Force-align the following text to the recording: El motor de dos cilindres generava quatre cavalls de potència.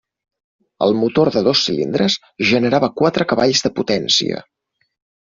El 0.85 0.93
motor 1.01 1.29
de 1.35 1.43
dos 1.47 1.61
cilindres 1.67 2.15
generava 2.53 2.89
quatre 3.03 3.29
cavalls 3.33 3.63
de 3.67 3.73
potència. 3.81 4.41